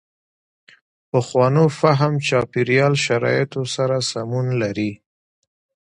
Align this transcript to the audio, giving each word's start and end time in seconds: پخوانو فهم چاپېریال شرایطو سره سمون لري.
پخوانو 1.09 1.65
فهم 1.79 2.13
چاپېریال 2.27 2.93
شرایطو 3.05 3.61
سره 3.75 3.97
سمون 4.09 4.45
لري. 4.61 4.91